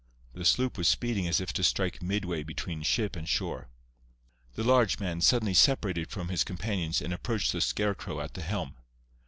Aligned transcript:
The 0.33 0.45
sloop 0.45 0.79
was 0.79 0.87
speeding 0.87 1.27
as 1.27 1.39
if 1.39 1.53
to 1.53 1.63
strike 1.63 2.01
midway 2.01 2.41
between 2.41 2.81
ship 2.81 3.15
and 3.15 3.29
shore. 3.29 3.69
The 4.55 4.63
large 4.63 4.97
man 4.99 5.21
suddenly 5.21 5.53
separated 5.53 6.09
from 6.09 6.29
his 6.29 6.43
companions 6.43 7.03
and 7.03 7.13
approached 7.13 7.51
the 7.51 7.61
scarecrow 7.61 8.19
at 8.19 8.33
the 8.33 8.41
helm. 8.41 8.77